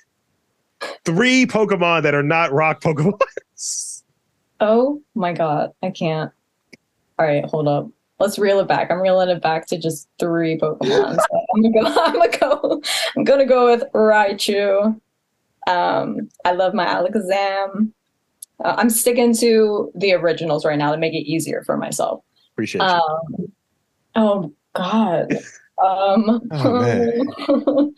[1.06, 3.20] Three Pokemon that are not rock Pokemon.
[4.60, 6.32] Oh my god, I can't.
[7.20, 7.90] All right, hold up.
[8.20, 8.90] Let's reel it back.
[8.90, 11.16] I'm reeling it back to just three Pokemon.
[11.16, 12.02] So I'm gonna go.
[12.06, 12.82] I'm gonna go.
[13.16, 15.00] I'm gonna go with Raichu.
[15.68, 17.92] Um, I love my Alakazam.
[18.64, 22.24] Uh, I'm sticking to the originals right now to make it easier for myself.
[22.54, 22.88] Appreciate you.
[22.88, 23.54] Um,
[24.16, 25.38] oh God.
[25.80, 27.94] Um, Oh, man.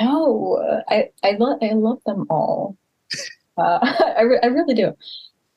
[0.00, 2.76] No, I I love I love them all.
[3.56, 3.78] Uh,
[4.18, 4.92] I re- I really do.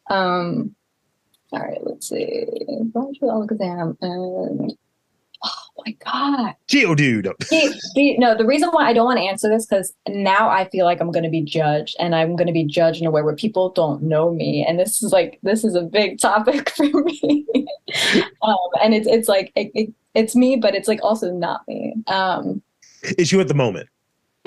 [0.10, 0.76] Um,
[1.52, 2.46] all right, let's see.
[2.94, 4.74] Raichu, Alakazam, and
[5.44, 6.56] oh my God.
[6.68, 7.32] Geodude.
[7.44, 10.68] See, see, no, the reason why I don't want to answer this because now I
[10.70, 13.12] feel like I'm going to be judged, and I'm going to be judged in a
[13.12, 16.70] way where people don't know me, and this is like this is a big topic
[16.76, 17.46] for me.
[18.42, 21.96] um, and it's it's like it, it, it's me, but it's like also not me.
[22.08, 22.62] Um,
[23.04, 23.88] It's you at the moment.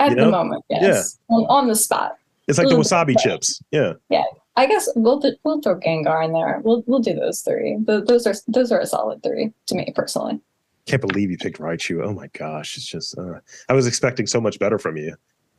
[0.01, 0.31] At You the know?
[0.31, 2.17] moment, yes, on, on the spot.
[2.47, 3.61] It's like the wasabi chips.
[3.71, 3.93] Yeah.
[4.09, 4.23] Yeah.
[4.57, 6.59] I guess we'll th- we'll throw Gengar in there.
[6.63, 7.77] We'll we'll do those three.
[7.87, 10.41] Th- those are those are a solid three to me personally.
[10.87, 12.03] Can't believe you picked Raichu.
[12.03, 12.75] Oh my gosh.
[12.75, 13.39] It's just uh,
[13.69, 15.15] I was expecting so much better from you.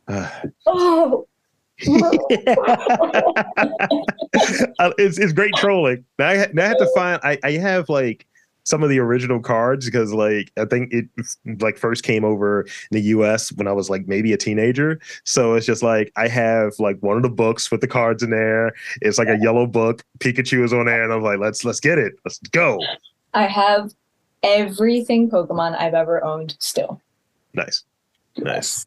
[0.08, 0.28] Uh,
[0.66, 1.26] Oh.
[4.78, 6.04] Uh, it's it's great trolling.
[6.18, 7.20] Now I, now I have to find.
[7.22, 8.26] I, I have like
[8.64, 11.06] some of the original cards because like I think it
[11.60, 13.52] like first came over in the U.S.
[13.52, 15.00] when I was like maybe a teenager.
[15.24, 18.30] So it's just like I have like one of the books with the cards in
[18.30, 18.72] there.
[19.00, 20.04] It's like a yellow book.
[20.18, 22.14] Pikachu is on there, and I'm like, let's let's get it.
[22.24, 22.78] Let's go.
[23.34, 23.92] I have
[24.42, 27.00] everything Pokemon I've ever owned still.
[27.54, 27.84] Nice,
[28.36, 28.86] nice.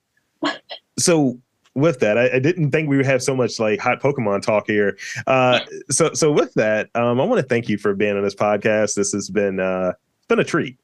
[0.97, 1.39] So
[1.75, 4.65] with that, I, I didn't think we would have so much like hot Pokemon talk
[4.67, 4.97] here.
[5.27, 5.59] Uh,
[5.91, 8.95] so so with that, um, I want to thank you for being on this podcast.
[8.95, 9.93] This has been uh,
[10.27, 10.77] been a treat,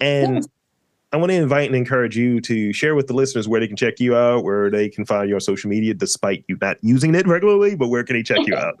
[0.00, 0.46] and.
[1.10, 3.78] I want to invite and encourage you to share with the listeners where they can
[3.78, 7.14] check you out, where they can find you on social media, despite you not using
[7.14, 7.74] it regularly.
[7.76, 8.74] But where can they check you out?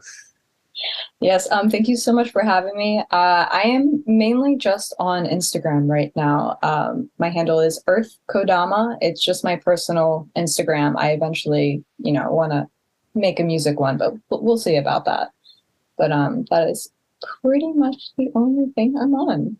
[1.20, 3.00] Yes, um, thank you so much for having me.
[3.10, 6.58] Uh, I am mainly just on Instagram right now.
[6.62, 8.96] Um, my handle is Earth Kodama.
[9.00, 10.94] It's just my personal Instagram.
[10.96, 12.68] I eventually, you know, want to
[13.14, 15.30] make a music one, but we'll see about that.
[15.96, 16.92] But um, that is
[17.42, 19.56] pretty much the only thing I'm on.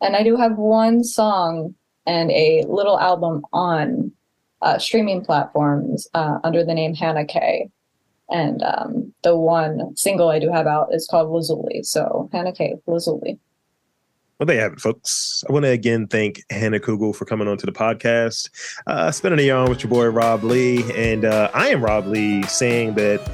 [0.00, 1.74] And I do have one song
[2.06, 4.12] and a little album on
[4.62, 7.70] uh, streaming platforms uh, under the name Hannah K.
[8.28, 11.82] And um, the one single I do have out is called Lazuli.
[11.82, 12.74] So Hannah K.
[12.86, 13.38] Lazuli.
[14.38, 15.42] Well, there you have it, folks.
[15.48, 18.50] I want to again thank Hannah Cugle for coming onto the podcast,
[18.86, 22.42] uh, spending a yarn with your boy Rob Lee, and uh, I am Rob Lee,
[22.42, 23.26] saying that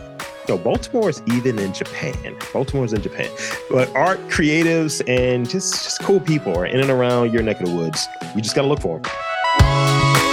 [0.48, 2.36] yo, Baltimore is even in Japan.
[2.52, 3.30] Baltimore's in Japan,
[3.68, 7.66] but art, creatives, and just just cool people are in and around your neck of
[7.66, 8.06] the woods.
[8.36, 10.31] You just got to look for them.